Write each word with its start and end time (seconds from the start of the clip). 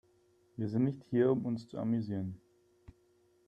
Wir 0.57 0.67
sind 0.67 0.85
nicht 0.85 1.03
hier, 1.11 1.29
um 1.29 1.45
uns 1.45 1.67
zu 1.67 1.77
amüsieren. 1.77 2.41